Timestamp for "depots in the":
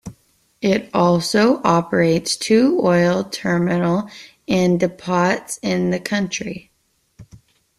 4.79-5.99